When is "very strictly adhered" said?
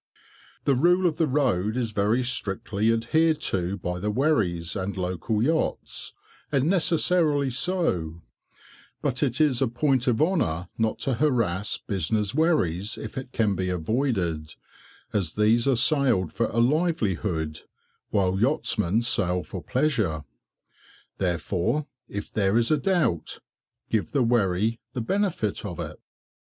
1.91-3.39